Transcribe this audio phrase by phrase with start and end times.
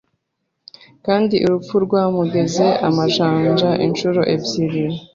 [1.05, 4.81] kandi urupfu rwamugeze amajanja incuro ebyiri